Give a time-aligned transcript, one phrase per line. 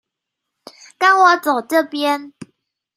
[0.97, 2.33] 跟我走這邊